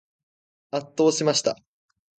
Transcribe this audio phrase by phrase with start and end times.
[0.71, 1.61] 圧倒しました。